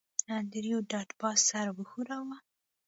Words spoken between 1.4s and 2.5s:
سر وښوراوه